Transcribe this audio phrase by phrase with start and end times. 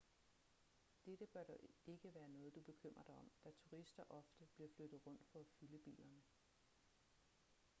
[1.05, 5.05] dette bør dog ikke være noget du bekymrer dig om da turister ofte bliver flyttet
[5.07, 6.21] rundt for at fylde bilerne